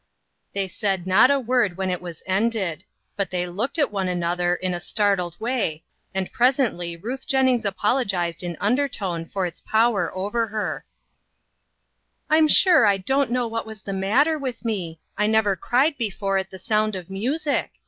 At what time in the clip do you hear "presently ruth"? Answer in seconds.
6.31-7.27